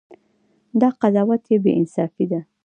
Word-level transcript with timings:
دا 0.81 0.89
قضاوت 1.01 1.43
بې 1.63 1.71
انصافي 1.79 2.25
ده. 2.31 2.39